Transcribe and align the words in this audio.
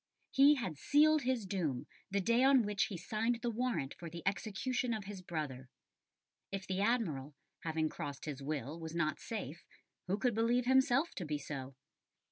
He 0.31 0.55
"had 0.55 0.79
sealed 0.79 1.21
his 1.21 1.45
doom 1.45 1.85
the 2.09 2.19
day 2.21 2.43
on 2.43 2.63
which 2.63 2.85
he 2.85 2.97
signed 2.97 3.39
the 3.43 3.51
warrant 3.51 3.93
for 3.93 4.09
the 4.09 4.23
execution 4.25 4.95
of 4.95 5.03
his 5.03 5.21
brother." 5.21 5.69
If 6.51 6.65
the 6.65 6.81
Admiral, 6.81 7.35
having 7.59 7.87
crossed 7.87 8.25
his 8.25 8.41
will, 8.41 8.79
was 8.79 8.95
not 8.95 9.19
safe, 9.19 9.63
who 10.07 10.17
could 10.17 10.33
believe 10.33 10.65
himself 10.65 11.13
to 11.17 11.23
be 11.23 11.37
so? 11.37 11.75